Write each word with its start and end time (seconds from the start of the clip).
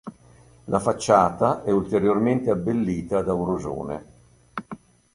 La 0.65 0.79
facciata 0.79 1.61
è 1.61 1.69
ulteriormente 1.69 2.49
abbellita 2.49 3.21
da 3.21 3.33
un 3.33 3.45
rosone. 3.45 4.05